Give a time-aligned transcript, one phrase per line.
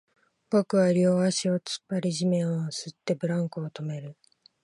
[0.49, 4.17] 僕は両足を突っ張り、地面を擦って、ブランコを止める